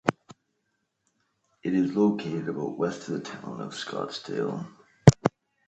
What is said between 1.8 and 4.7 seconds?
located about west of the town of Scottsdale.